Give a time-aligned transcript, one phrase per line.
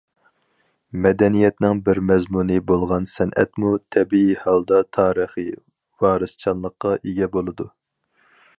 [1.01, 5.53] مەدەنىيەتنىڭ بىر مەزمۇنى بولغان سەنئەتمۇ تەبىئىي ھالدا تارىخىي
[6.07, 7.69] ۋارىسچانلىققا ئىگە بولىدۇ.